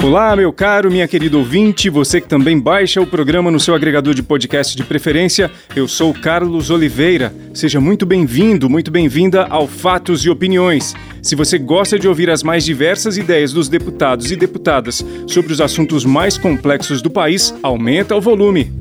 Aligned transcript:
Olá, 0.00 0.36
meu 0.36 0.52
caro, 0.52 0.92
minha 0.92 1.08
querida 1.08 1.36
ouvinte, 1.36 1.90
você 1.90 2.20
que 2.20 2.28
também 2.28 2.58
baixa 2.58 3.00
o 3.00 3.06
programa 3.06 3.50
no 3.50 3.58
seu 3.58 3.74
agregador 3.74 4.14
de 4.14 4.22
podcast 4.22 4.76
de 4.76 4.84
preferência. 4.84 5.50
Eu 5.74 5.88
sou 5.88 6.14
Carlos 6.14 6.70
Oliveira. 6.70 7.34
Seja 7.52 7.80
muito 7.80 8.06
bem-vindo, 8.06 8.70
muito 8.70 8.92
bem-vinda 8.92 9.44
ao 9.46 9.66
Fatos 9.66 10.24
e 10.24 10.30
Opiniões. 10.30 10.94
Se 11.20 11.34
você 11.34 11.58
gosta 11.58 11.98
de 11.98 12.06
ouvir 12.06 12.30
as 12.30 12.44
mais 12.44 12.64
diversas 12.64 13.18
ideias 13.18 13.52
dos 13.52 13.68
deputados 13.68 14.30
e 14.30 14.36
deputadas 14.36 15.04
sobre 15.26 15.52
os 15.52 15.60
assuntos 15.60 16.04
mais 16.04 16.38
complexos 16.38 17.02
do 17.02 17.10
país, 17.10 17.52
aumenta 17.60 18.14
o 18.14 18.20
volume. 18.20 18.72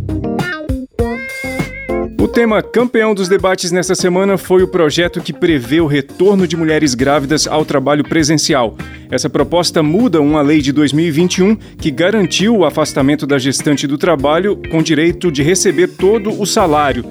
O 2.38 2.40
tema 2.40 2.62
campeão 2.62 3.16
dos 3.16 3.28
debates 3.28 3.72
nesta 3.72 3.96
semana 3.96 4.38
foi 4.38 4.62
o 4.62 4.68
projeto 4.68 5.20
que 5.20 5.34
prevê 5.34 5.82
o 5.82 5.88
retorno 5.88 6.48
de 6.48 6.56
mulheres 6.56 6.94
grávidas 6.94 7.48
ao 7.48 7.66
trabalho 7.66 8.04
presencial. 8.04 8.78
Essa 9.10 9.28
proposta 9.28 9.82
muda 9.82 10.22
uma 10.22 10.44
lei 10.44 10.62
de 10.62 10.72
2021 10.72 11.56
que 11.56 11.90
garantiu 11.90 12.56
o 12.56 12.64
afastamento 12.64 13.26
da 13.26 13.40
gestante 13.40 13.88
do 13.88 13.98
trabalho 13.98 14.62
com 14.70 14.84
direito 14.84 15.32
de 15.32 15.42
receber 15.42 15.88
todo 15.88 16.40
o 16.40 16.46
salário. 16.46 17.04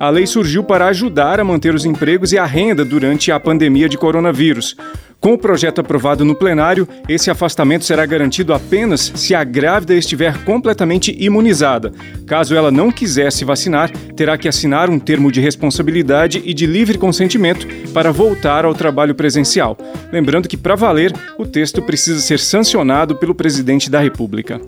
A 0.00 0.08
lei 0.08 0.26
surgiu 0.26 0.64
para 0.64 0.86
ajudar 0.86 1.38
a 1.38 1.44
manter 1.44 1.74
os 1.74 1.84
empregos 1.84 2.32
e 2.32 2.38
a 2.38 2.46
renda 2.46 2.82
durante 2.82 3.30
a 3.30 3.38
pandemia 3.38 3.90
de 3.90 3.98
coronavírus. 3.98 4.74
Com 5.22 5.34
o 5.34 5.38
projeto 5.38 5.80
aprovado 5.80 6.24
no 6.24 6.34
plenário, 6.34 6.88
esse 7.08 7.30
afastamento 7.30 7.84
será 7.84 8.04
garantido 8.04 8.52
apenas 8.52 9.12
se 9.14 9.36
a 9.36 9.44
grávida 9.44 9.94
estiver 9.94 10.42
completamente 10.42 11.16
imunizada. 11.16 11.92
Caso 12.26 12.56
ela 12.56 12.72
não 12.72 12.90
quiser 12.90 13.30
se 13.30 13.44
vacinar, 13.44 13.88
terá 14.16 14.36
que 14.36 14.48
assinar 14.48 14.90
um 14.90 14.98
termo 14.98 15.30
de 15.30 15.40
responsabilidade 15.40 16.42
e 16.44 16.52
de 16.52 16.66
livre 16.66 16.98
consentimento 16.98 17.68
para 17.94 18.10
voltar 18.10 18.64
ao 18.64 18.74
trabalho 18.74 19.14
presencial. 19.14 19.78
Lembrando 20.12 20.48
que, 20.48 20.56
para 20.56 20.74
valer, 20.74 21.12
o 21.38 21.46
texto 21.46 21.80
precisa 21.80 22.18
ser 22.18 22.40
sancionado 22.40 23.14
pelo 23.14 23.32
presidente 23.32 23.88
da 23.88 24.00
República. 24.00 24.60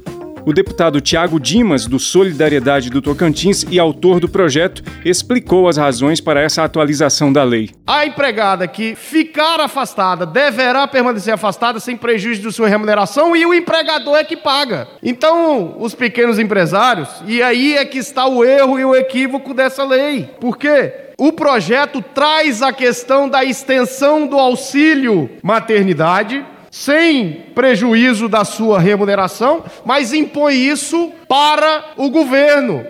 O 0.47 0.53
deputado 0.53 1.01
Tiago 1.01 1.41
Dimas, 1.41 1.87
do 1.87 1.99
Solidariedade 1.99 2.91
do 2.91 3.01
Tocantins 3.01 3.65
e 3.71 3.79
autor 3.79 4.21
do 4.21 4.29
projeto, 4.29 4.83
explicou 5.03 5.67
as 5.67 5.79
razões 5.79 6.21
para 6.21 6.43
essa 6.43 6.63
atualização 6.63 7.33
da 7.33 7.43
lei. 7.43 7.71
A 7.87 8.05
empregada 8.05 8.69
que 8.69 8.95
ficar 8.95 9.59
afastada 9.59 10.27
deverá 10.27 10.87
permanecer 10.87 11.33
afastada 11.33 11.81
sem 11.81 11.97
prejuízo 11.97 12.43
de 12.43 12.53
sua 12.53 12.69
remuneração 12.69 13.35
e 13.35 13.47
o 13.47 13.55
empregador 13.55 14.17
é 14.17 14.25
que 14.25 14.37
paga. 14.37 14.87
Então, 15.03 15.77
os 15.79 15.95
pequenos 15.95 16.39
empresários, 16.39 17.09
e 17.27 17.43
aí 17.43 17.79
é 17.79 17.85
que 17.87 17.97
está 17.97 18.27
o 18.27 18.45
erro 18.45 18.79
e 18.79 18.85
o 18.85 18.95
equívoco 18.95 19.55
dessa 19.55 19.83
lei. 19.83 20.29
Por 20.39 20.59
quê? 20.59 20.93
O 21.17 21.33
projeto 21.33 22.03
traz 22.15 22.61
a 22.61 22.71
questão 22.71 23.31
da 23.31 23.43
extensão 23.43 24.27
do 24.27 24.37
auxílio 24.39 25.31
maternidade 25.43 26.45
sem 26.75 27.45
prejuízo 27.55 28.29
da 28.29 28.45
sua 28.45 28.81
remuneração, 28.81 29.63
mas 29.85 30.13
impõe 30.13 30.57
isso 30.57 31.13
para 31.29 31.93
o 31.97 32.11
governo. 32.11 32.85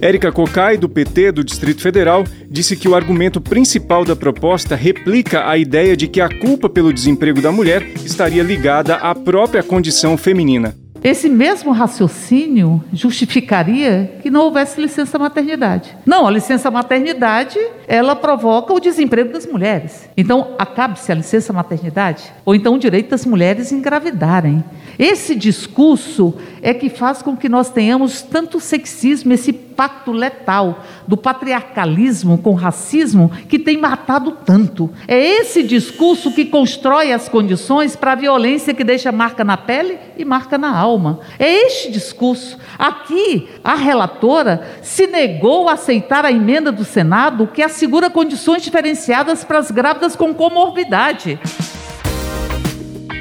Érica 0.00 0.32
Cocai, 0.32 0.78
do 0.78 0.88
PT 0.88 1.32
do 1.32 1.44
Distrito 1.44 1.82
Federal, 1.82 2.24
disse 2.48 2.74
que 2.78 2.88
o 2.88 2.94
argumento 2.94 3.42
principal 3.42 4.06
da 4.06 4.16
proposta 4.16 4.74
replica 4.74 5.46
a 5.50 5.58
ideia 5.58 5.94
de 5.94 6.08
que 6.08 6.22
a 6.22 6.30
culpa 6.30 6.66
pelo 6.66 6.94
desemprego 6.94 7.42
da 7.42 7.52
mulher 7.52 7.86
estaria 8.06 8.42
ligada 8.42 8.94
à 8.94 9.14
própria 9.14 9.62
condição 9.62 10.16
feminina. 10.16 10.79
Esse 11.02 11.30
mesmo 11.30 11.72
raciocínio 11.72 12.84
justificaria 12.92 14.18
que 14.22 14.30
não 14.30 14.42
houvesse 14.42 14.80
licença 14.80 15.18
maternidade. 15.18 15.96
Não, 16.04 16.26
a 16.26 16.30
licença 16.30 16.70
maternidade, 16.70 17.58
ela 17.88 18.14
provoca 18.14 18.74
o 18.74 18.80
desemprego 18.80 19.32
das 19.32 19.46
mulheres. 19.46 20.08
Então, 20.14 20.54
acabe-se 20.58 21.10
a 21.10 21.14
licença 21.14 21.52
maternidade? 21.52 22.30
Ou 22.44 22.54
então 22.54 22.74
o 22.74 22.78
direito 22.78 23.10
das 23.10 23.24
mulheres 23.24 23.72
engravidarem. 23.72 24.62
Esse 24.98 25.34
discurso 25.34 26.34
é 26.62 26.74
que 26.74 26.88
faz 26.88 27.22
com 27.22 27.36
que 27.36 27.48
nós 27.48 27.70
tenhamos 27.70 28.22
tanto 28.22 28.60
sexismo, 28.60 29.32
esse 29.32 29.52
pacto 29.52 30.12
letal 30.12 30.84
do 31.08 31.16
patriarcalismo 31.16 32.36
com 32.36 32.52
racismo 32.52 33.30
que 33.48 33.58
tem 33.58 33.78
matado 33.78 34.32
tanto. 34.44 34.90
É 35.08 35.18
esse 35.18 35.62
discurso 35.62 36.32
que 36.32 36.44
constrói 36.44 37.12
as 37.12 37.30
condições 37.30 37.96
para 37.96 38.12
a 38.12 38.16
violência 38.16 38.74
que 38.74 38.84
deixa 38.84 39.10
marca 39.10 39.42
na 39.42 39.56
pele 39.56 39.98
e 40.18 40.24
marca 40.24 40.58
na 40.58 40.76
alma. 40.76 41.20
É 41.38 41.66
este 41.66 41.90
discurso. 41.90 42.58
Aqui, 42.78 43.48
a 43.64 43.74
relatora 43.74 44.80
se 44.82 45.06
negou 45.06 45.68
a 45.68 45.72
aceitar 45.72 46.26
a 46.26 46.30
emenda 46.30 46.70
do 46.70 46.84
Senado 46.84 47.46
que 47.46 47.62
assegura 47.62 48.10
condições 48.10 48.62
diferenciadas 48.62 49.44
para 49.44 49.58
as 49.58 49.70
grávidas 49.70 50.14
com 50.14 50.34
comorbidade. 50.34 51.38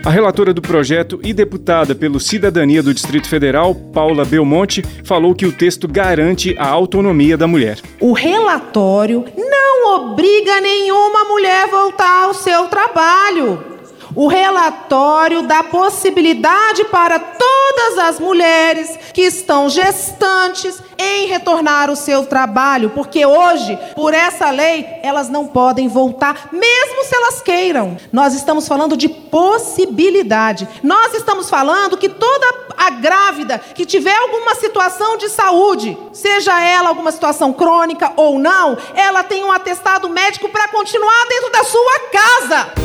A 0.06 0.10
relatora 0.10 0.54
do 0.54 0.62
projeto 0.62 1.20
e 1.24 1.34
deputada 1.34 1.94
pelo 1.94 2.20
Cidadania 2.20 2.82
do 2.82 2.94
Distrito 2.94 3.28
Federal, 3.28 3.76
Paula 3.76 4.24
Belmonte, 4.24 4.82
falou 5.04 5.36
que 5.36 5.46
o 5.46 5.52
texto 5.52 5.88
garante 5.90 6.56
a 6.58 6.68
autonomia 6.70 7.36
da 7.36 7.46
mulher. 7.46 7.80
O 8.00 8.14
relatório 8.14 9.26
não 9.36 9.96
obriga 9.96 10.62
nenhuma 10.62 11.26
mulher 11.26 11.66
a 11.66 11.68
voltar 11.68 12.24
ao 12.24 12.34
seu 12.34 12.68
trabalho. 12.68 13.79
O 14.20 14.28
relatório 14.28 15.44
dá 15.44 15.64
possibilidade 15.64 16.84
para 16.92 17.18
todas 17.18 17.98
as 18.00 18.20
mulheres 18.20 19.00
que 19.14 19.22
estão 19.22 19.70
gestantes 19.70 20.84
em 20.98 21.28
retornar 21.28 21.88
ao 21.90 21.96
seu 21.96 22.26
trabalho, 22.26 22.90
porque 22.90 23.26
hoje, 23.26 23.80
por 23.96 24.14
essa 24.14 24.50
lei, 24.50 24.86
elas 25.04 25.30
não 25.30 25.48
podem 25.48 25.88
voltar, 25.88 26.50
mesmo 26.52 27.06
se 27.06 27.16
elas 27.16 27.42
queiram. 27.42 27.96
Nós 28.12 28.34
estamos 28.34 28.68
falando 28.68 28.98
de 28.98 29.08
possibilidade. 29.08 30.68
Nós 30.84 31.14
estamos 31.14 31.50
falando 31.50 31.96
que 31.96 32.10
toda 32.10 32.74
a 32.76 32.90
grávida 32.90 33.58
que 33.58 33.86
tiver 33.86 34.18
alguma 34.18 34.54
situação 34.56 35.16
de 35.16 35.30
saúde, 35.30 35.98
seja 36.12 36.62
ela 36.62 36.90
alguma 36.90 37.14
situação 37.14 37.54
crônica 37.54 38.12
ou 38.18 38.38
não, 38.38 38.78
ela 38.96 39.24
tem 39.24 39.46
um 39.46 39.52
atestado 39.54 40.10
médico 40.10 40.50
para 40.50 40.68
continuar 40.68 41.26
dentro 41.30 41.52
da 41.54 41.64
sua 41.64 42.00
casa. 42.12 42.79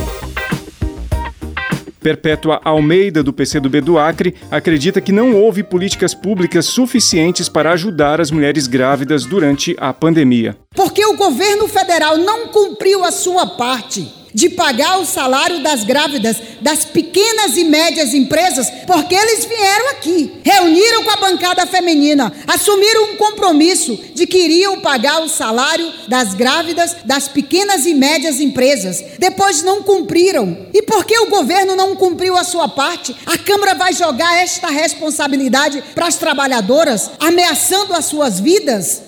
Perpétua 2.05 2.61
Almeida, 2.63 3.23
do 3.23 3.33
PCdoB 3.33 3.81
do 3.81 3.99
Acre, 3.99 4.35
acredita 4.51 5.01
que 5.01 5.11
não 5.11 5.35
houve 5.35 5.63
políticas 5.63 6.13
públicas 6.13 6.67
suficientes 6.67 7.49
para 7.49 7.73
ajudar 7.73 8.21
as 8.21 8.31
mulheres 8.31 8.67
grávidas 8.67 9.25
durante 9.25 9.75
a 9.81 9.91
pandemia. 9.91 10.55
Porque 10.77 11.03
o 11.03 11.17
governo 11.17 11.67
federal 11.67 12.19
não 12.19 12.49
cumpriu 12.49 13.03
a 13.03 13.11
sua 13.11 13.47
parte 13.47 14.24
de 14.35 14.51
pagar 14.51 14.99
o 14.99 15.07
salário 15.07 15.63
das 15.63 15.85
grávidas 15.85 16.37
das 16.61 16.85
pequenas 16.85 17.57
e 17.57 17.65
médias 17.65 18.15
empresas, 18.15 18.69
porque 18.87 19.15
eles 19.15 19.45
vieram 19.45 19.91
aqui, 19.91 20.33
reuniram 20.43 21.05
com 21.05 21.11
a 21.11 21.17
bancada 21.17 21.67
feminina, 21.67 22.33
assumiram 22.47 23.13
um 23.13 23.17
compromisso 23.17 23.99
de 24.15 24.27
que 24.27 24.39
iriam 24.39 24.81
pagar 24.81 25.23
o 25.23 25.29
salário 25.29 25.93
das 26.09 26.35
grávidas 26.35 26.97
das 27.05 27.29
pequenas 27.29 27.87
e 27.87 27.95
médias 27.95 28.41
empresas. 28.41 29.05
Depois 29.19 29.63
não 29.63 29.83
cumpriram. 29.83 30.67
E 30.73 30.83
porque 30.83 31.19
o 31.19 31.29
governo 31.29 31.77
não 31.77 31.95
cumpriu 31.95 32.37
a 32.37 32.45
sua 32.45 32.69
parte, 32.69 33.15
a 33.27 33.39
Câmara 33.39 33.75
vai 33.75 33.93
jogar 33.93 34.43
esta 34.43 34.69
responsabilidade 34.69 35.83
para 35.95 36.07
as 36.07 36.17
trabalhadoras, 36.17 37.11
ameaçando 37.21 37.93
as 37.95 38.07
suas 38.07 38.41
vidas? 38.41 39.03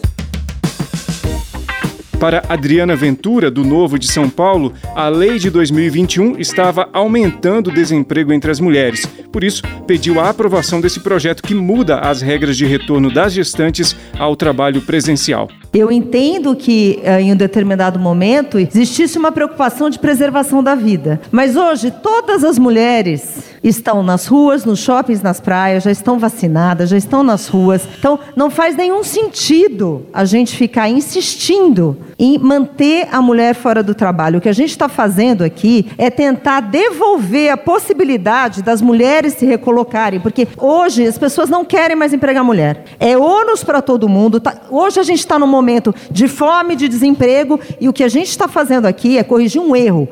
Para 2.20 2.42
Adriana 2.48 2.96
Ventura, 2.96 3.50
do 3.50 3.62
Novo 3.62 3.98
de 3.98 4.06
São 4.06 4.30
Paulo, 4.30 4.72
a 4.94 5.06
lei 5.06 5.38
de 5.38 5.50
2021 5.50 6.38
estava 6.38 6.88
aumentando 6.90 7.68
o 7.68 7.72
desemprego 7.72 8.32
entre 8.32 8.50
as 8.50 8.58
mulheres. 8.58 9.04
Por 9.30 9.44
isso, 9.44 9.62
pediu 9.86 10.18
a 10.18 10.30
aprovação 10.30 10.80
desse 10.80 11.00
projeto 11.00 11.42
que 11.42 11.54
muda 11.54 11.98
as 11.98 12.22
regras 12.22 12.56
de 12.56 12.64
retorno 12.64 13.12
das 13.12 13.34
gestantes 13.34 13.94
ao 14.18 14.34
trabalho 14.34 14.80
presencial. 14.80 15.48
Eu 15.74 15.92
entendo 15.92 16.56
que 16.56 17.00
eh, 17.02 17.20
em 17.20 17.32
um 17.32 17.36
determinado 17.36 17.98
momento 17.98 18.58
existisse 18.58 19.18
uma 19.18 19.30
preocupação 19.30 19.90
de 19.90 19.98
preservação 19.98 20.62
da 20.62 20.74
vida. 20.74 21.20
Mas 21.30 21.54
hoje, 21.54 21.90
todas 21.90 22.44
as 22.44 22.58
mulheres 22.58 23.55
estão 23.68 24.02
nas 24.02 24.26
ruas, 24.26 24.64
nos 24.64 24.78
shoppings, 24.78 25.22
nas 25.22 25.40
praias, 25.40 25.84
já 25.84 25.90
estão 25.90 26.18
vacinadas, 26.18 26.90
já 26.90 26.96
estão 26.96 27.22
nas 27.22 27.48
ruas. 27.48 27.86
Então, 27.98 28.18
não 28.34 28.50
faz 28.50 28.76
nenhum 28.76 29.02
sentido 29.02 30.06
a 30.12 30.24
gente 30.24 30.56
ficar 30.56 30.88
insistindo 30.88 31.96
em 32.18 32.38
manter 32.38 33.08
a 33.12 33.20
mulher 33.20 33.54
fora 33.54 33.82
do 33.82 33.94
trabalho. 33.94 34.38
O 34.38 34.40
que 34.40 34.48
a 34.48 34.54
gente 34.54 34.70
está 34.70 34.88
fazendo 34.88 35.44
aqui 35.44 35.90
é 35.98 36.10
tentar 36.10 36.60
devolver 36.60 37.50
a 37.50 37.56
possibilidade 37.56 38.62
das 38.62 38.80
mulheres 38.80 39.34
se 39.34 39.44
recolocarem, 39.44 40.20
porque 40.20 40.48
hoje 40.56 41.06
as 41.06 41.18
pessoas 41.18 41.50
não 41.50 41.64
querem 41.64 41.96
mais 41.96 42.12
empregar 42.12 42.44
mulher. 42.44 42.84
É 42.98 43.16
ônus 43.16 43.62
para 43.62 43.82
todo 43.82 44.08
mundo. 44.08 44.40
Tá, 44.40 44.56
hoje 44.70 44.98
a 44.98 45.02
gente 45.02 45.18
está 45.18 45.38
num 45.38 45.46
momento 45.46 45.94
de 46.10 46.28
fome, 46.28 46.76
de 46.76 46.88
desemprego, 46.88 47.60
e 47.80 47.88
o 47.88 47.92
que 47.92 48.04
a 48.04 48.08
gente 48.08 48.28
está 48.28 48.48
fazendo 48.48 48.86
aqui 48.86 49.18
é 49.18 49.24
corrigir 49.24 49.60
um 49.60 49.74
erro. 49.74 50.08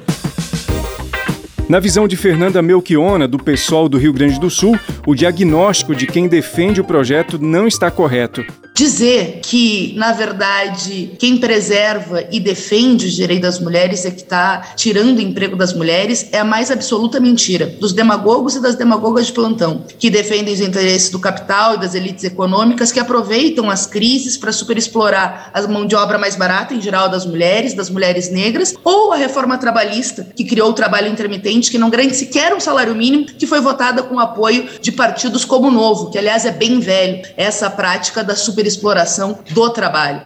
Na 1.67 1.81
visão 1.81 2.07
de 2.07 2.15
Fernanda 2.15 2.61
Melchiona, 2.61 3.27
do 3.27 3.39
PSOL 3.39 3.89
do 3.89 3.97
Rio 3.97 4.13
Grande 4.13 4.39
do 4.39 4.51
Sul, 4.51 4.79
o 5.07 5.15
diagnóstico 5.15 5.95
de 5.95 6.07
quem 6.07 6.29
defende 6.29 6.81
o 6.81 6.85
projeto 6.85 7.39
não 7.39 7.67
está 7.67 7.91
correto. 7.91 8.45
Dizer 8.77 9.39
que, 9.41 9.95
na 9.97 10.11
verdade, 10.11 11.13
quem 11.21 11.37
preserva 11.37 12.25
e 12.33 12.41
defende 12.41 13.07
os 13.07 13.13
direitos 13.13 13.43
das 13.43 13.61
mulheres 13.61 14.05
é 14.05 14.11
que 14.11 14.23
está 14.23 14.63
tirando 14.75 15.19
o 15.19 15.21
emprego 15.21 15.55
das 15.55 15.73
mulheres 15.73 16.29
é 16.33 16.39
a 16.41 16.45
mais 16.45 16.73
absoluta 16.73 17.21
mentira 17.21 17.67
dos 17.67 17.93
demagogos 17.93 18.57
e 18.57 18.61
das 18.61 18.75
demagogas 18.75 19.27
de 19.27 19.33
plantão, 19.33 19.85
que 19.97 20.11
defendem 20.11 20.53
os 20.53 20.61
interesses 20.61 21.09
do 21.09 21.21
capital 21.21 21.75
e 21.75 21.79
das 21.79 21.95
elites 21.95 22.25
econômicas 22.25 22.91
que 22.91 22.99
aproveitam 22.99 23.71
as 23.71 23.87
crises 23.87 24.37
para 24.37 24.51
superexplorar 24.51 25.51
a 25.55 25.63
mão 25.69 25.87
de 25.87 25.95
obra 25.95 26.19
mais 26.19 26.35
barata, 26.35 26.75
em 26.75 26.81
geral 26.81 27.09
das 27.09 27.25
mulheres, 27.25 27.75
das 27.75 27.89
mulheres 27.89 28.29
negras, 28.29 28.75
ou 28.83 29.13
a 29.13 29.17
reforma 29.17 29.57
trabalhista, 29.57 30.27
que 30.35 30.45
criou 30.45 30.71
o 30.71 30.75
trabalho 30.75 31.09
intermitente, 31.09 31.71
que 31.71 31.79
não 31.79 31.91
garante 31.91 32.17
sequer 32.17 32.53
um 32.53 32.59
salário 32.59 32.95
mínimo, 32.97 33.27
que 33.27 33.47
foi 33.47 33.61
votada 33.61 34.03
com 34.03 34.17
o 34.17 34.21
apoio 34.21 34.69
de 34.81 34.91
partidos 34.95 35.45
como 35.45 35.69
o 35.69 35.71
Novo, 35.71 36.11
que 36.11 36.19
aliás 36.19 36.47
é 36.47 36.51
bem 36.51 36.81
velho, 36.81 37.23
essa 37.37 37.69
prática 37.69 38.25
da 38.25 38.35
super 38.35 38.67
exploração 38.67 39.39
do 39.51 39.71
trabalho. 39.71 40.23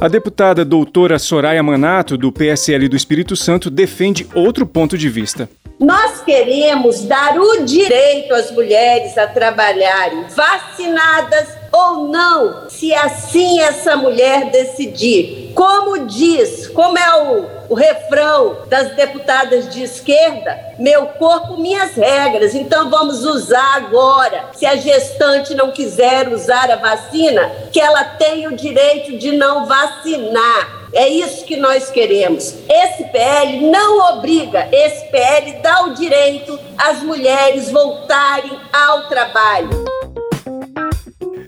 A 0.00 0.08
deputada 0.08 0.64
doutora 0.64 1.18
Soraya 1.18 1.62
Manato, 1.62 2.16
do 2.16 2.32
PSL 2.32 2.88
do 2.88 2.96
Espírito 2.96 3.36
Santo, 3.36 3.68
defende 3.68 4.26
outro 4.34 4.66
ponto 4.66 4.96
de 4.96 5.10
vista. 5.10 5.46
Nós 5.78 6.22
queremos 6.22 7.04
dar 7.04 7.38
o 7.38 7.64
direito 7.64 8.34
às 8.34 8.50
mulheres 8.50 9.16
a 9.16 9.26
trabalharem 9.26 10.24
vacinadas 10.34 11.48
ou 11.72 12.08
não, 12.08 12.68
se 12.68 12.92
assim 12.94 13.60
essa 13.60 13.96
mulher 13.96 14.50
decidir. 14.50 15.49
Como 15.60 16.06
diz, 16.06 16.68
como 16.68 16.96
é 16.96 17.22
o, 17.22 17.46
o 17.68 17.74
refrão 17.74 18.62
das 18.68 18.96
deputadas 18.96 19.68
de 19.68 19.82
esquerda, 19.82 20.58
meu 20.78 21.04
corpo, 21.08 21.58
minhas 21.60 21.92
regras. 21.96 22.54
Então 22.54 22.88
vamos 22.88 23.26
usar 23.26 23.76
agora. 23.76 24.46
Se 24.54 24.64
a 24.64 24.76
gestante 24.76 25.54
não 25.54 25.70
quiser 25.70 26.30
usar 26.30 26.70
a 26.70 26.76
vacina, 26.76 27.46
que 27.70 27.78
ela 27.78 28.02
tenha 28.04 28.48
o 28.48 28.56
direito 28.56 29.18
de 29.18 29.32
não 29.32 29.66
vacinar. 29.66 30.88
É 30.94 31.06
isso 31.06 31.44
que 31.44 31.58
nós 31.58 31.90
queremos. 31.90 32.54
Esse 32.66 33.04
PL 33.10 33.70
não 33.70 34.16
obriga, 34.16 34.66
esse 34.72 35.10
PL 35.10 35.58
dá 35.62 35.82
o 35.82 35.92
direito 35.92 36.58
às 36.78 37.02
mulheres 37.02 37.70
voltarem 37.70 38.58
ao 38.72 39.08
trabalho. 39.08 39.68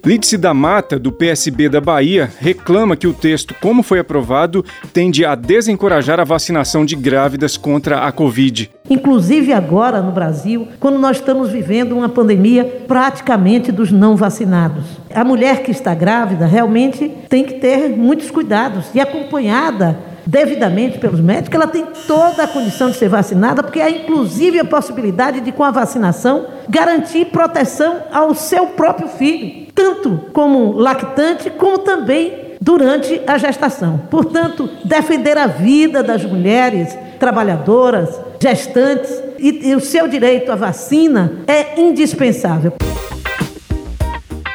Lídice 0.04 0.36
da 0.36 0.52
Mata, 0.52 0.98
do 0.98 1.12
PSB 1.12 1.68
da 1.68 1.80
Bahia, 1.80 2.28
reclama 2.40 2.96
que 2.96 3.06
o 3.06 3.14
texto, 3.14 3.54
como 3.62 3.84
foi 3.84 4.00
aprovado, 4.00 4.64
tende 4.92 5.24
a 5.24 5.36
desencorajar 5.36 6.18
a 6.18 6.24
vacinação 6.24 6.84
de 6.84 6.96
grávidas 6.96 7.56
contra 7.56 8.00
a 8.00 8.10
Covid. 8.10 8.68
Inclusive 8.90 9.52
agora 9.52 10.02
no 10.02 10.10
Brasil, 10.10 10.66
quando 10.80 10.98
nós 10.98 11.18
estamos 11.18 11.50
vivendo 11.50 11.96
uma 11.96 12.08
pandemia 12.08 12.64
praticamente 12.88 13.70
dos 13.70 13.92
não 13.92 14.16
vacinados. 14.16 14.84
A 15.14 15.22
mulher 15.22 15.62
que 15.62 15.70
está 15.70 15.94
grávida 15.94 16.46
realmente 16.46 17.08
tem 17.28 17.44
que 17.44 17.60
ter 17.60 17.90
muitos 17.90 18.28
cuidados 18.28 18.86
e 18.92 18.98
acompanhada 18.98 19.96
devidamente 20.26 20.98
pelos 20.98 21.20
médicos, 21.20 21.54
ela 21.54 21.68
tem 21.68 21.86
toda 22.08 22.42
a 22.42 22.48
condição 22.48 22.90
de 22.90 22.96
ser 22.96 23.08
vacinada, 23.08 23.62
porque 23.62 23.80
há 23.80 23.88
inclusive 23.88 24.58
a 24.58 24.64
possibilidade 24.64 25.40
de, 25.40 25.52
com 25.52 25.62
a 25.62 25.70
vacinação, 25.70 26.46
garantir 26.68 27.26
proteção 27.26 28.02
ao 28.10 28.34
seu 28.34 28.66
próprio 28.66 29.08
filho 29.08 29.61
tanto 29.82 30.26
como 30.32 30.78
lactante, 30.78 31.50
como 31.50 31.78
também 31.78 32.52
durante 32.60 33.20
a 33.26 33.36
gestação. 33.36 33.98
Portanto, 34.08 34.70
defender 34.84 35.36
a 35.36 35.48
vida 35.48 36.04
das 36.04 36.24
mulheres 36.24 36.96
trabalhadoras, 37.18 38.20
gestantes 38.40 39.10
e, 39.40 39.70
e 39.70 39.74
o 39.74 39.80
seu 39.80 40.06
direito 40.06 40.52
à 40.52 40.54
vacina 40.54 41.32
é 41.48 41.80
indispensável. 41.80 42.74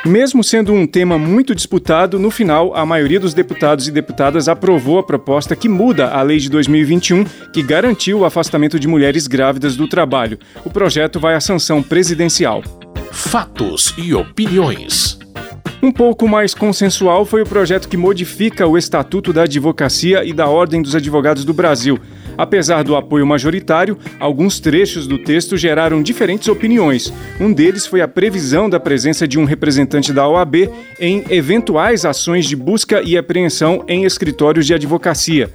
Mesmo 0.05 0.41
sendo 0.41 0.71
um 0.71 0.87
tema 0.87 1.17
muito 1.17 1.53
disputado, 1.53 2.17
no 2.17 2.31
final, 2.31 2.73
a 2.73 2.85
maioria 2.85 3.19
dos 3.19 3.33
deputados 3.33 3.89
e 3.89 3.91
deputadas 3.91 4.47
aprovou 4.47 4.99
a 4.99 5.03
proposta 5.03 5.53
que 5.53 5.67
muda 5.67 6.07
a 6.07 6.21
lei 6.21 6.37
de 6.37 6.49
2021, 6.49 7.25
que 7.51 7.61
garantiu 7.61 8.19
o 8.19 8.25
afastamento 8.25 8.79
de 8.79 8.87
mulheres 8.87 9.27
grávidas 9.27 9.75
do 9.75 9.89
trabalho. 9.89 10.39
O 10.63 10.69
projeto 10.69 11.19
vai 11.19 11.35
à 11.35 11.41
sanção 11.41 11.83
presidencial 11.83 12.63
fatos 13.17 13.93
e 13.97 14.13
opiniões. 14.13 15.16
Um 15.87 15.91
pouco 15.93 16.27
mais 16.27 16.53
consensual 16.53 17.25
foi 17.25 17.43
o 17.43 17.45
projeto 17.45 17.87
que 17.87 17.95
modifica 17.95 18.67
o 18.67 18.77
Estatuto 18.77 19.31
da 19.31 19.43
Advocacia 19.43 20.21
e 20.25 20.33
da 20.33 20.45
Ordem 20.45 20.81
dos 20.81 20.93
Advogados 20.93 21.45
do 21.45 21.53
Brasil. 21.53 21.97
Apesar 22.37 22.83
do 22.83 22.93
apoio 22.93 23.25
majoritário, 23.25 23.97
alguns 24.19 24.59
trechos 24.59 25.07
do 25.07 25.17
texto 25.17 25.55
geraram 25.55 26.03
diferentes 26.03 26.49
opiniões. 26.49 27.13
Um 27.39 27.53
deles 27.53 27.85
foi 27.85 28.01
a 28.01 28.07
previsão 28.07 28.69
da 28.69 28.81
presença 28.81 29.25
de 29.25 29.39
um 29.39 29.45
representante 29.45 30.11
da 30.11 30.27
OAB 30.27 30.69
em 30.99 31.23
eventuais 31.29 32.03
ações 32.03 32.45
de 32.45 32.57
busca 32.57 33.01
e 33.01 33.17
apreensão 33.17 33.85
em 33.87 34.03
escritórios 34.03 34.65
de 34.65 34.73
advocacia. 34.73 35.49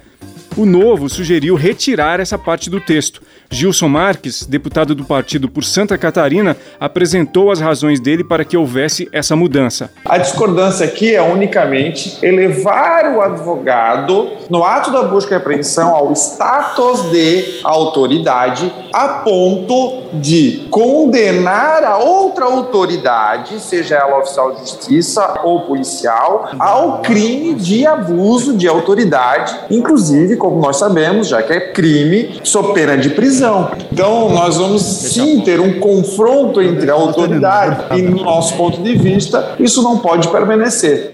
O 0.57 0.65
Novo 0.65 1.09
sugeriu 1.09 1.55
retirar 1.55 2.19
essa 2.19 2.37
parte 2.37 2.69
do 2.69 2.79
texto. 2.79 3.21
Gilson 3.53 3.87
Marques, 3.87 4.47
deputado 4.47 4.95
do 4.95 5.05
partido 5.05 5.47
por 5.47 5.63
Santa 5.63 5.95
Catarina, 5.95 6.57
apresentou 6.79 7.51
as 7.51 7.59
razões 7.59 7.99
dele 7.99 8.23
para 8.23 8.43
que 8.43 8.57
houvesse 8.57 9.07
essa 9.11 9.35
mudança. 9.35 9.91
A 10.03 10.17
discordância 10.17 10.85
aqui 10.85 11.13
é 11.13 11.21
unicamente 11.21 12.17
elevar 12.23 13.15
o 13.15 13.21
advogado, 13.21 14.27
no 14.49 14.63
ato 14.63 14.91
da 14.91 15.03
busca 15.03 15.35
e 15.35 15.37
apreensão, 15.37 15.93
ao 15.93 16.11
status 16.13 17.11
de 17.11 17.59
autoridade, 17.63 18.73
a 18.91 19.07
ponto 19.23 20.01
de 20.13 20.67
condenar 20.71 21.83
a 21.83 21.97
outra 21.97 22.45
autoridade, 22.45 23.59
seja 23.59 23.95
ela 23.97 24.17
oficial 24.17 24.53
de 24.55 24.61
justiça 24.61 25.41
ou 25.43 25.61
policial, 25.61 26.49
ao 26.57 27.03
crime 27.03 27.53
de 27.53 27.85
abuso 27.85 28.57
de 28.57 28.67
autoridade, 28.67 29.55
inclusive 29.69 30.37
como 30.37 30.59
nós 30.59 30.77
sabemos, 30.77 31.27
já 31.27 31.43
que 31.43 31.53
é 31.53 31.71
crime, 31.71 32.39
sob 32.43 32.73
pena 32.73 32.97
de 32.97 33.11
prisão. 33.11 33.42
Então, 33.91 34.29
nós 34.29 34.57
vamos 34.57 34.81
sim 34.81 35.41
ter 35.41 35.59
um 35.59 35.79
confronto 35.79 36.61
entre 36.61 36.89
a 36.89 36.93
autoridade 36.93 37.99
e, 37.99 38.01
no 38.01 38.23
nosso 38.23 38.55
ponto 38.55 38.81
de 38.81 38.95
vista, 38.95 39.55
isso 39.59 39.81
não 39.83 39.97
pode 39.97 40.27
permanecer. 40.29 41.12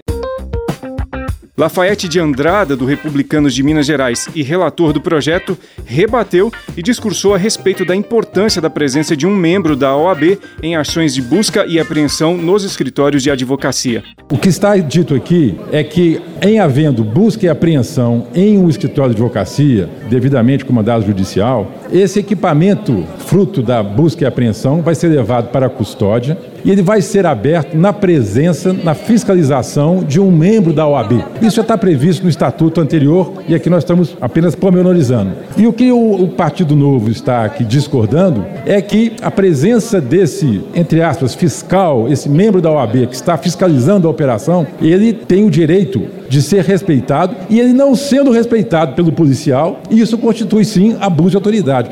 Lafayette 1.60 2.08
de 2.08 2.18
Andrada, 2.18 2.74
do 2.74 2.86
Republicanos 2.86 3.54
de 3.54 3.62
Minas 3.62 3.84
Gerais 3.84 4.26
e 4.34 4.42
relator 4.42 4.94
do 4.94 5.00
projeto, 5.02 5.58
rebateu 5.84 6.50
e 6.74 6.82
discursou 6.82 7.34
a 7.34 7.36
respeito 7.36 7.84
da 7.84 7.94
importância 7.94 8.62
da 8.62 8.70
presença 8.70 9.14
de 9.14 9.26
um 9.26 9.36
membro 9.36 9.76
da 9.76 9.94
OAB 9.94 10.38
em 10.62 10.74
ações 10.74 11.12
de 11.12 11.20
busca 11.20 11.66
e 11.66 11.78
apreensão 11.78 12.34
nos 12.34 12.64
escritórios 12.64 13.22
de 13.22 13.30
advocacia. 13.30 14.02
O 14.32 14.38
que 14.38 14.48
está 14.48 14.74
dito 14.78 15.14
aqui 15.14 15.54
é 15.70 15.84
que, 15.84 16.22
em 16.40 16.58
havendo 16.58 17.04
busca 17.04 17.44
e 17.44 17.48
apreensão 17.50 18.28
em 18.34 18.56
um 18.56 18.70
escritório 18.70 19.14
de 19.14 19.20
advocacia, 19.20 19.86
devidamente 20.08 20.64
comandado 20.64 21.04
judicial, 21.04 21.70
esse 21.92 22.20
equipamento, 22.20 23.04
fruto 23.18 23.60
da 23.60 23.82
busca 23.82 24.24
e 24.24 24.26
apreensão, 24.26 24.80
vai 24.80 24.94
ser 24.94 25.08
levado 25.08 25.50
para 25.50 25.66
a 25.66 25.70
custódia 25.70 26.38
e 26.64 26.70
ele 26.70 26.82
vai 26.82 27.00
ser 27.02 27.26
aberto 27.26 27.76
na 27.76 27.92
presença, 27.92 28.72
na 28.72 28.94
fiscalização 28.94 30.04
de 30.04 30.20
um 30.20 30.30
membro 30.30 30.72
da 30.72 30.86
OAB. 30.86 31.24
Isso 31.42 31.56
já 31.56 31.62
está 31.62 31.76
previsto 31.76 32.22
no 32.22 32.30
estatuto 32.30 32.80
anterior 32.80 33.42
e 33.48 33.54
aqui 33.54 33.70
nós 33.70 33.82
estamos 33.82 34.16
apenas 34.20 34.54
pormenorizando. 34.54 35.32
E 35.56 35.66
o 35.66 35.72
que 35.72 35.90
o, 35.92 36.22
o 36.22 36.28
Partido 36.28 36.76
Novo 36.76 37.10
está 37.10 37.44
aqui 37.44 37.64
discordando 37.64 38.44
é 38.66 38.80
que 38.80 39.12
a 39.22 39.30
presença 39.30 40.00
desse, 40.00 40.62
entre 40.74 41.02
aspas, 41.02 41.34
fiscal, 41.34 42.08
esse 42.08 42.28
membro 42.28 42.60
da 42.60 42.70
OAB 42.70 43.06
que 43.06 43.14
está 43.14 43.36
fiscalizando 43.36 44.06
a 44.06 44.10
operação, 44.10 44.66
ele 44.80 45.12
tem 45.12 45.44
o 45.44 45.50
direito 45.50 46.02
de 46.28 46.40
ser 46.40 46.64
respeitado 46.64 47.34
e 47.48 47.58
ele 47.58 47.72
não 47.72 47.94
sendo 47.94 48.30
respeitado 48.30 48.94
pelo 48.94 49.12
policial, 49.12 49.80
isso 49.90 50.16
constitui 50.16 50.64
sim 50.64 50.96
abuso 51.00 51.30
de 51.30 51.36
autoridade. 51.36 51.90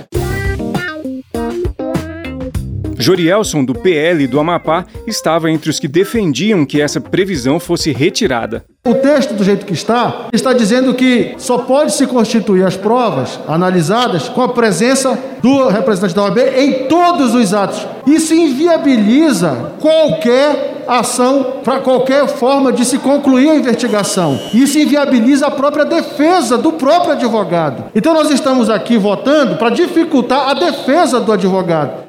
Jorielson, 3.08 3.64
do 3.64 3.72
PL 3.72 4.26
do 4.26 4.38
Amapá, 4.38 4.84
estava 5.06 5.50
entre 5.50 5.70
os 5.70 5.80
que 5.80 5.88
defendiam 5.88 6.66
que 6.66 6.78
essa 6.78 7.00
previsão 7.00 7.58
fosse 7.58 7.90
retirada. 7.90 8.66
O 8.86 8.92
texto, 8.96 9.32
do 9.32 9.42
jeito 9.42 9.64
que 9.64 9.72
está, 9.72 10.26
está 10.30 10.52
dizendo 10.52 10.92
que 10.92 11.34
só 11.38 11.56
pode 11.56 11.92
se 11.92 12.06
constituir 12.06 12.66
as 12.66 12.76
provas 12.76 13.40
analisadas 13.48 14.28
com 14.28 14.42
a 14.42 14.50
presença 14.50 15.18
do 15.40 15.68
representante 15.68 16.14
da 16.14 16.24
OAB 16.24 16.38
em 16.54 16.86
todos 16.86 17.34
os 17.34 17.54
atos. 17.54 17.86
Isso 18.06 18.34
inviabiliza 18.34 19.72
qualquer 19.80 20.84
ação 20.86 21.60
para 21.64 21.80
qualquer 21.80 22.26
forma 22.28 22.70
de 22.70 22.84
se 22.84 22.98
concluir 22.98 23.48
a 23.48 23.54
investigação. 23.54 24.38
Isso 24.52 24.78
inviabiliza 24.78 25.46
a 25.46 25.50
própria 25.50 25.86
defesa 25.86 26.58
do 26.58 26.72
próprio 26.72 27.12
advogado. 27.12 27.84
Então 27.94 28.12
nós 28.12 28.30
estamos 28.30 28.68
aqui 28.68 28.98
votando 28.98 29.56
para 29.56 29.70
dificultar 29.70 30.50
a 30.50 30.54
defesa 30.54 31.18
do 31.20 31.32
advogado. 31.32 32.08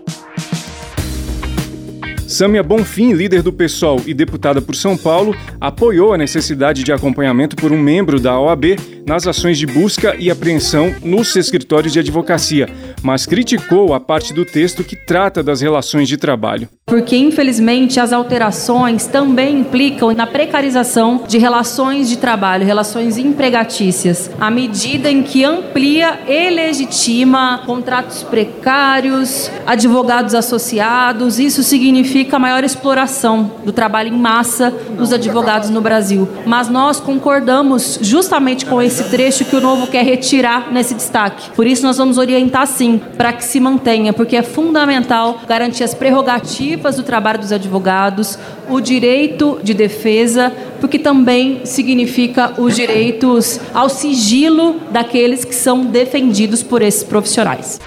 Sâmia 2.29 2.61
Bonfim, 2.61 3.11
líder 3.11 3.41
do 3.41 3.51
PSOL 3.51 3.99
e 4.05 4.13
deputada 4.13 4.61
por 4.61 4.75
São 4.75 4.95
Paulo, 4.95 5.35
apoiou 5.59 6.13
a 6.13 6.17
necessidade 6.17 6.83
de 6.83 6.93
acompanhamento 6.93 7.55
por 7.55 7.71
um 7.71 7.81
membro 7.81 8.19
da 8.19 8.39
OAB 8.39 8.77
nas 9.03 9.25
ações 9.25 9.57
de 9.57 9.65
busca 9.65 10.15
e 10.19 10.29
apreensão 10.29 10.93
nos 11.03 11.35
escritórios 11.35 11.91
de 11.91 11.97
advocacia, 11.97 12.69
mas 13.01 13.25
criticou 13.25 13.95
a 13.95 13.99
parte 13.99 14.31
do 14.31 14.45
texto 14.45 14.83
que 14.83 14.95
trata 14.95 15.41
das 15.41 15.59
relações 15.61 16.07
de 16.07 16.17
trabalho. 16.17 16.69
Porque, 16.85 17.17
infelizmente, 17.17 17.99
as 17.99 18.13
alterações 18.13 19.07
também 19.07 19.61
implicam 19.61 20.13
na 20.13 20.27
precarização 20.27 21.23
de 21.27 21.39
relações 21.39 22.07
de 22.07 22.17
trabalho, 22.17 22.63
relações 22.63 23.17
empregatícias, 23.17 24.29
à 24.39 24.51
medida 24.51 25.09
em 25.09 25.23
que 25.23 25.43
amplia 25.43 26.19
e 26.27 26.51
legitima 26.51 27.63
contratos 27.65 28.21
precários, 28.21 29.49
advogados 29.65 30.35
associados. 30.35 31.39
Isso 31.39 31.63
significa 31.63 32.18
maior 32.39 32.63
exploração 32.63 33.51
do 33.63 33.71
trabalho 33.71 34.09
em 34.09 34.17
massa 34.17 34.73
dos 34.97 35.13
advogados 35.13 35.69
no 35.69 35.81
Brasil. 35.81 36.27
Mas 36.45 36.69
nós 36.69 36.99
concordamos 36.99 37.99
justamente 38.01 38.65
com 38.65 38.81
esse 38.81 39.03
trecho 39.05 39.45
que 39.45 39.55
o 39.55 39.61
novo 39.61 39.87
quer 39.87 40.03
retirar 40.03 40.71
nesse 40.71 40.93
destaque. 40.93 41.49
Por 41.51 41.65
isso, 41.65 41.83
nós 41.83 41.97
vamos 41.97 42.17
orientar 42.17 42.67
sim 42.67 42.99
para 43.17 43.33
que 43.33 43.43
se 43.43 43.59
mantenha, 43.59 44.13
porque 44.13 44.35
é 44.35 44.43
fundamental 44.43 45.39
garantir 45.47 45.83
as 45.83 45.93
prerrogativas 45.93 46.95
do 46.95 47.03
trabalho 47.03 47.39
dos 47.39 47.51
advogados, 47.51 48.37
o 48.69 48.79
direito 48.79 49.59
de 49.63 49.73
defesa, 49.73 50.51
porque 50.79 50.99
também 50.99 51.61
significa 51.65 52.53
os 52.57 52.75
direitos 52.75 53.59
ao 53.73 53.89
sigilo 53.89 54.77
daqueles 54.91 55.45
que 55.45 55.55
são 55.55 55.85
defendidos 55.85 56.63
por 56.63 56.81
esses 56.81 57.03
profissionais. 57.03 57.79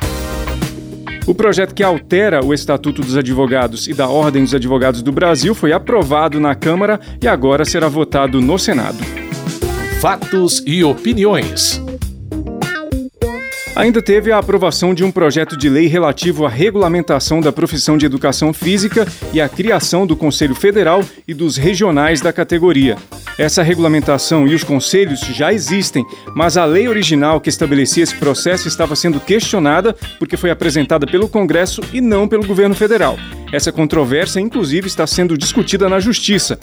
O 1.26 1.34
projeto 1.34 1.74
que 1.74 1.82
altera 1.82 2.44
o 2.44 2.52
Estatuto 2.52 3.02
dos 3.02 3.16
Advogados 3.16 3.88
e 3.88 3.94
da 3.94 4.08
Ordem 4.08 4.42
dos 4.42 4.54
Advogados 4.54 5.02
do 5.02 5.12
Brasil 5.12 5.54
foi 5.54 5.72
aprovado 5.72 6.40
na 6.40 6.54
Câmara 6.54 7.00
e 7.22 7.28
agora 7.28 7.64
será 7.64 7.88
votado 7.88 8.40
no 8.40 8.58
Senado 8.58 9.22
fatos 10.02 10.60
e 10.66 10.82
opiniões. 10.82 11.81
Ainda 13.74 14.02
teve 14.02 14.30
a 14.30 14.36
aprovação 14.36 14.92
de 14.92 15.02
um 15.02 15.10
projeto 15.10 15.56
de 15.56 15.66
lei 15.66 15.86
relativo 15.86 16.44
à 16.44 16.48
regulamentação 16.48 17.40
da 17.40 17.50
profissão 17.50 17.96
de 17.96 18.04
educação 18.04 18.52
física 18.52 19.06
e 19.32 19.40
à 19.40 19.48
criação 19.48 20.06
do 20.06 20.14
Conselho 20.14 20.54
Federal 20.54 21.02
e 21.26 21.32
dos 21.32 21.56
regionais 21.56 22.20
da 22.20 22.34
categoria. 22.34 22.98
Essa 23.38 23.62
regulamentação 23.62 24.46
e 24.46 24.54
os 24.54 24.62
conselhos 24.62 25.20
já 25.20 25.54
existem, 25.54 26.04
mas 26.36 26.58
a 26.58 26.66
lei 26.66 26.86
original 26.86 27.40
que 27.40 27.48
estabelecia 27.48 28.02
esse 28.02 28.14
processo 28.16 28.68
estava 28.68 28.94
sendo 28.94 29.18
questionada 29.18 29.96
porque 30.18 30.36
foi 30.36 30.50
apresentada 30.50 31.06
pelo 31.06 31.26
Congresso 31.26 31.80
e 31.94 32.00
não 32.02 32.28
pelo 32.28 32.46
governo 32.46 32.74
federal. 32.74 33.16
Essa 33.50 33.72
controvérsia, 33.72 34.38
inclusive, 34.38 34.86
está 34.86 35.06
sendo 35.06 35.36
discutida 35.36 35.88
na 35.88 35.98
Justiça. 35.98 36.58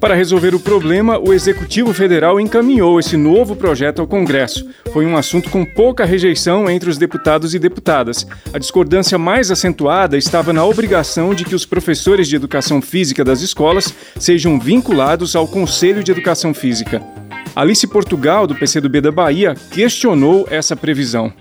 Para 0.00 0.14
resolver 0.14 0.54
o 0.54 0.60
problema, 0.60 1.18
o 1.18 1.32
Executivo 1.32 1.94
Federal 1.94 2.38
encaminhou 2.38 3.00
esse 3.00 3.16
novo 3.16 3.56
projeto 3.56 4.00
ao 4.00 4.06
Congresso. 4.06 4.68
Foi 4.92 5.06
um 5.06 5.16
assunto 5.16 5.48
com 5.48 5.64
pouca 5.64 6.04
rejeição 6.04 6.68
entre 6.68 6.90
os 6.90 6.98
deputados 6.98 7.54
e 7.54 7.58
deputadas. 7.58 8.26
A 8.52 8.58
discordância 8.58 9.16
mais 9.16 9.50
acentuada 9.50 10.18
estava 10.18 10.52
na 10.52 10.64
obrigação 10.64 11.34
de 11.34 11.46
que 11.46 11.54
os 11.54 11.64
professores 11.64 12.28
de 12.28 12.36
educação 12.36 12.82
física 12.82 13.24
das 13.24 13.40
escolas 13.40 13.94
sejam 14.18 14.60
vinculados 14.60 15.34
ao 15.34 15.48
Conselho 15.48 16.04
de 16.04 16.12
Educação 16.12 16.52
Física. 16.52 17.02
Alice 17.54 17.86
Portugal, 17.86 18.46
do 18.46 18.54
PCdoB 18.54 19.00
da 19.00 19.10
Bahia, 19.10 19.54
questionou 19.70 20.46
essa 20.50 20.76
previsão. 20.76 21.32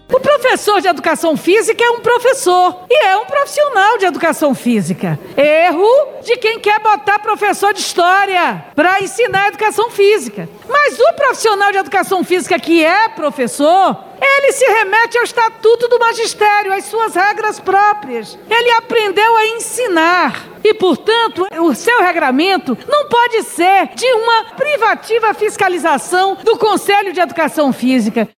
Professor 0.45 0.79
de 0.79 0.87
educação 0.87 1.35
física 1.35 1.83
é 1.83 1.89
um 1.89 2.01
professor 2.01 2.85
e 2.87 3.05
é 3.07 3.17
um 3.17 3.25
profissional 3.25 3.97
de 3.97 4.05
educação 4.05 4.53
física. 4.53 5.19
Erro 5.35 6.21
de 6.21 6.37
quem 6.37 6.59
quer 6.59 6.79
botar 6.79 7.17
professor 7.17 7.73
de 7.73 7.79
história 7.79 8.63
para 8.75 9.01
ensinar 9.01 9.47
educação 9.47 9.89
física. 9.89 10.47
Mas 10.69 10.99
o 10.99 11.13
profissional 11.13 11.71
de 11.71 11.79
educação 11.79 12.23
física 12.23 12.59
que 12.59 12.83
é 12.85 13.09
professor, 13.09 13.97
ele 14.21 14.51
se 14.51 14.65
remete 14.65 15.17
ao 15.17 15.23
estatuto 15.23 15.87
do 15.87 15.97
magistério, 15.97 16.73
às 16.73 16.85
suas 16.85 17.15
regras 17.15 17.59
próprias. 17.59 18.37
Ele 18.47 18.69
aprendeu 18.73 19.35
a 19.35 19.47
ensinar. 19.47 20.45
E, 20.63 20.75
portanto, 20.75 21.47
o 21.57 21.73
seu 21.73 22.01
regramento 22.01 22.77
não 22.87 23.09
pode 23.09 23.41
ser 23.43 23.87
de 23.95 24.05
uma 24.13 24.43
privativa 24.55 25.33
fiscalização 25.33 26.35
do 26.43 26.55
Conselho 26.55 27.11
de 27.11 27.19
Educação 27.19 27.73
Física. 27.73 28.29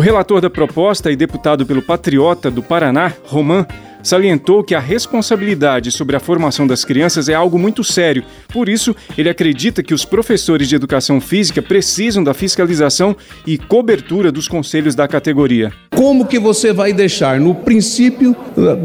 O 0.00 0.02
relator 0.02 0.40
da 0.40 0.48
proposta 0.48 1.12
e 1.12 1.14
deputado 1.14 1.66
pelo 1.66 1.82
Patriota 1.82 2.50
do 2.50 2.62
Paraná, 2.62 3.12
Roman, 3.26 3.66
salientou 4.02 4.64
que 4.64 4.74
a 4.74 4.80
responsabilidade 4.80 5.90
sobre 5.90 6.16
a 6.16 6.20
formação 6.20 6.66
das 6.66 6.84
crianças 6.84 7.28
é 7.28 7.34
algo 7.34 7.58
muito 7.58 7.84
sério. 7.84 8.24
Por 8.52 8.68
isso, 8.68 8.94
ele 9.16 9.28
acredita 9.28 9.82
que 9.82 9.94
os 9.94 10.04
professores 10.04 10.68
de 10.68 10.76
educação 10.76 11.20
física 11.20 11.62
precisam 11.62 12.22
da 12.22 12.34
fiscalização 12.34 13.16
e 13.46 13.58
cobertura 13.58 14.32
dos 14.32 14.48
conselhos 14.48 14.94
da 14.94 15.06
categoria. 15.06 15.72
Como 15.90 16.26
que 16.26 16.38
você 16.38 16.72
vai 16.72 16.92
deixar 16.92 17.38
no 17.38 17.54
princípio 17.54 18.34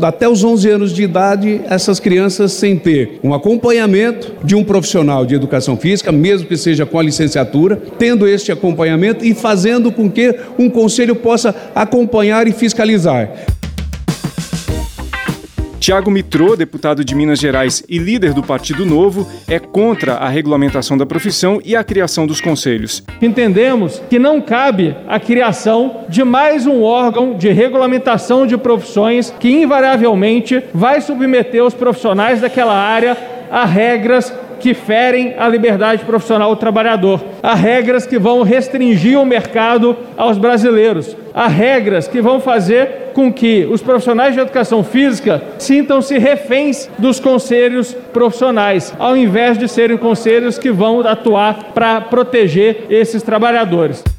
até 0.02 0.28
os 0.28 0.44
11 0.44 0.70
anos 0.70 0.94
de 0.94 1.04
idade 1.04 1.62
essas 1.66 2.00
crianças 2.00 2.52
sem 2.52 2.78
ter 2.78 3.20
um 3.24 3.34
acompanhamento 3.34 4.34
de 4.44 4.56
um 4.56 4.64
profissional 4.64 5.26
de 5.26 5.36
educação 5.36 5.78
física, 5.78 6.12
mesmo 6.12 6.48
que 6.48 6.58
seja 6.58 6.86
com 6.86 7.00
a 7.00 7.04
licenciatura, 7.04 7.82
tendo 7.98 8.28
este 8.28 8.52
acompanhamento 8.52 9.24
e 9.24 9.34
fazendo 9.34 9.92
com 9.92 10.10
que 10.10 10.36
um 10.60 10.70
conselho 10.70 11.16
possa 11.16 11.56
acompanhar 11.74 12.48
e 12.48 12.52
fiscalizar. 12.52 13.30
Tiago 15.86 16.10
Mitrô, 16.10 16.56
deputado 16.56 17.06
de 17.06 17.14
Minas 17.14 17.38
Gerais 17.38 17.84
e 17.88 18.00
líder 18.00 18.34
do 18.34 18.42
Partido 18.42 18.84
Novo, 18.88 19.30
é 19.48 19.60
contra 19.60 20.16
a 20.16 20.28
regulamentação 20.28 20.98
da 20.98 21.06
profissão 21.06 21.62
e 21.64 21.76
a 21.76 21.84
criação 21.84 22.26
dos 22.26 22.42
conselhos. 22.42 23.04
Entendemos 23.22 24.02
que 24.10 24.18
não 24.18 24.42
cabe 24.42 24.96
a 25.08 25.20
criação 25.20 26.06
de 26.10 26.24
mais 26.24 26.66
um 26.66 26.82
órgão 26.82 27.38
de 27.38 27.50
regulamentação 27.50 28.48
de 28.48 28.58
profissões 28.58 29.32
que 29.40 29.48
invariavelmente 29.48 30.64
vai 30.74 31.02
submeter 31.02 31.64
os 31.64 31.76
profissionais 31.76 32.42
daquela 32.42 32.74
área 32.74 33.16
a 33.52 33.64
regras 33.64 34.34
que 34.66 34.74
ferem 34.74 35.36
a 35.38 35.48
liberdade 35.48 36.04
profissional 36.06 36.50
do 36.50 36.60
trabalhador, 36.60 37.24
a 37.44 37.54
regras 37.54 38.08
que 38.08 38.18
vão 38.18 38.42
restringir 38.42 39.16
o 39.16 39.24
mercado 39.24 39.96
aos 40.18 40.40
brasileiros, 40.40 41.16
a 41.36 41.48
regras 41.48 42.08
que 42.08 42.20
vão 42.20 42.40
fazer 42.40 43.12
com 43.14 43.32
que 43.32 43.64
os 43.70 43.84
profissionais 43.84 44.34
de 44.34 44.40
educação 44.40 44.84
física 44.84 45.40
sintam-se 45.60 46.18
reféns 46.18 46.90
dos 46.98 47.20
conselhos 47.20 47.94
profissionais, 48.12 48.92
ao 48.98 49.16
invés 49.16 49.56
de 49.56 49.68
serem 49.68 49.98
conselhos 49.98 50.58
que 50.58 50.72
vão 50.72 51.02
atuar 51.02 51.66
para 51.76 52.02
proteger 52.02 52.88
esses 52.90 53.22
trabalhadores. 53.22 54.15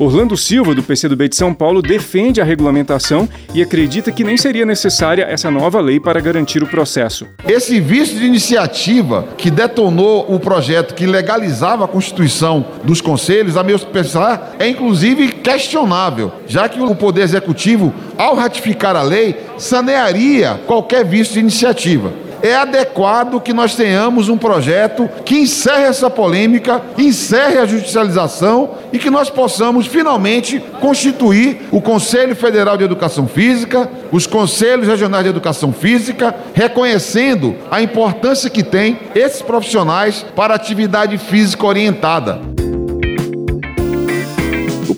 Orlando 0.00 0.36
Silva, 0.36 0.76
do 0.76 0.82
PCdoB 0.82 1.28
de 1.28 1.34
São 1.34 1.52
Paulo, 1.52 1.82
defende 1.82 2.40
a 2.40 2.44
regulamentação 2.44 3.28
e 3.52 3.60
acredita 3.60 4.12
que 4.12 4.22
nem 4.22 4.36
seria 4.36 4.64
necessária 4.64 5.24
essa 5.24 5.50
nova 5.50 5.80
lei 5.80 5.98
para 5.98 6.20
garantir 6.20 6.62
o 6.62 6.68
processo. 6.68 7.26
Esse 7.44 7.80
vício 7.80 8.16
de 8.16 8.24
iniciativa 8.24 9.26
que 9.36 9.50
detonou 9.50 10.32
o 10.32 10.38
projeto 10.38 10.94
que 10.94 11.04
legalizava 11.04 11.84
a 11.84 11.88
constituição 11.88 12.64
dos 12.84 13.00
conselhos, 13.00 13.56
a 13.56 13.64
meu 13.64 13.76
pensar, 13.80 14.54
é 14.58 14.68
inclusive 14.68 15.32
questionável, 15.32 16.30
já 16.46 16.68
que 16.68 16.80
o 16.80 16.94
Poder 16.94 17.22
Executivo, 17.22 17.92
ao 18.16 18.36
ratificar 18.36 18.94
a 18.94 19.02
lei, 19.02 19.34
sanearia 19.56 20.60
qualquer 20.66 21.04
vício 21.04 21.34
de 21.34 21.40
iniciativa 21.40 22.27
é 22.42 22.54
adequado 22.54 23.40
que 23.40 23.52
nós 23.52 23.74
tenhamos 23.74 24.28
um 24.28 24.36
projeto 24.36 25.08
que 25.24 25.38
encerre 25.38 25.84
essa 25.84 26.08
polêmica, 26.10 26.82
encerre 26.96 27.58
a 27.58 27.66
judicialização 27.66 28.70
e 28.92 28.98
que 28.98 29.10
nós 29.10 29.30
possamos 29.30 29.86
finalmente 29.86 30.60
constituir 30.80 31.68
o 31.70 31.80
Conselho 31.80 32.34
Federal 32.34 32.76
de 32.76 32.84
Educação 32.84 33.26
Física, 33.26 33.88
os 34.12 34.26
Conselhos 34.26 34.86
Regionais 34.86 35.24
de 35.24 35.30
Educação 35.30 35.72
Física, 35.72 36.34
reconhecendo 36.54 37.56
a 37.70 37.82
importância 37.82 38.50
que 38.50 38.62
tem 38.62 38.98
esses 39.14 39.42
profissionais 39.42 40.24
para 40.34 40.54
a 40.54 40.56
atividade 40.56 41.18
física 41.18 41.66
orientada 41.66 42.57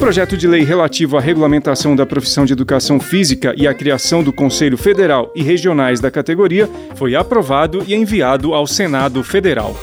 projeto 0.01 0.35
de 0.35 0.49
lei 0.49 0.65
relativo 0.65 1.19
à 1.19 1.21
regulamentação 1.21 1.95
da 1.95 2.07
profissão 2.07 2.47
de 2.47 2.55
educação 2.55 2.99
física 2.99 3.53
e 3.55 3.69
à 3.69 3.75
criação 3.75 4.23
do 4.23 4.33
Conselho 4.33 4.79
Federal 4.79 5.31
e 5.35 5.43
regionais 5.43 6.01
da 6.01 6.11
categoria 6.11 6.67
foi 6.97 7.15
aprovado 7.15 7.85
e 7.87 7.95
enviado 7.95 8.55
ao 8.55 8.67
Senado 8.67 9.23
Federal 9.23 9.77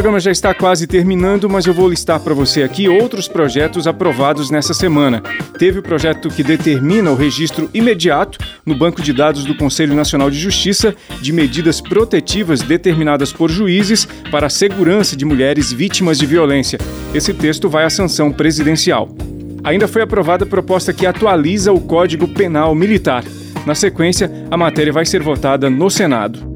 programa 0.00 0.18
já 0.18 0.30
está 0.30 0.54
quase 0.54 0.86
terminando, 0.86 1.46
mas 1.46 1.66
eu 1.66 1.74
vou 1.74 1.86
listar 1.86 2.18
para 2.20 2.32
você 2.32 2.62
aqui 2.62 2.88
outros 2.88 3.28
projetos 3.28 3.86
aprovados 3.86 4.50
nessa 4.50 4.72
semana. 4.72 5.22
Teve 5.58 5.80
o 5.80 5.82
projeto 5.82 6.30
que 6.30 6.42
determina 6.42 7.10
o 7.10 7.14
registro 7.14 7.68
imediato 7.74 8.38
no 8.64 8.74
banco 8.74 9.02
de 9.02 9.12
dados 9.12 9.44
do 9.44 9.54
Conselho 9.54 9.94
Nacional 9.94 10.30
de 10.30 10.38
Justiça 10.38 10.96
de 11.20 11.34
medidas 11.34 11.82
protetivas 11.82 12.62
determinadas 12.62 13.30
por 13.30 13.50
juízes 13.50 14.08
para 14.30 14.46
a 14.46 14.50
segurança 14.50 15.14
de 15.14 15.26
mulheres 15.26 15.70
vítimas 15.70 16.16
de 16.18 16.24
violência. 16.24 16.78
Esse 17.12 17.34
texto 17.34 17.68
vai 17.68 17.84
à 17.84 17.90
sanção 17.90 18.32
presidencial. 18.32 19.06
Ainda 19.62 19.86
foi 19.86 20.00
aprovada 20.00 20.44
a 20.44 20.48
proposta 20.48 20.94
que 20.94 21.04
atualiza 21.04 21.74
o 21.74 21.80
Código 21.80 22.26
Penal 22.26 22.74
Militar. 22.74 23.22
Na 23.66 23.74
sequência, 23.74 24.32
a 24.50 24.56
matéria 24.56 24.94
vai 24.94 25.04
ser 25.04 25.22
votada 25.22 25.68
no 25.68 25.90
Senado. 25.90 26.49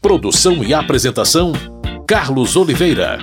Produção 0.00 0.62
e 0.62 0.72
apresentação: 0.72 1.50
Carlos 2.06 2.54
Oliveira. 2.54 3.18